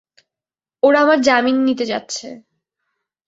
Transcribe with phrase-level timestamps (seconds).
[0.83, 2.27] ওরা আপনার জামিন নিতে যাচ্ছে।